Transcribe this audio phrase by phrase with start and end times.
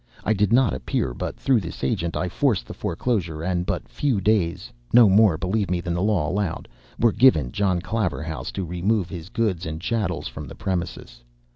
[0.23, 4.19] I did not appear but through this agent I forced the foreclosure, and but few
[4.19, 9.09] days (no more, believe me, than the law allowed) were given John Claverhouse to remove
[9.09, 11.23] his goods and chattels from the premises.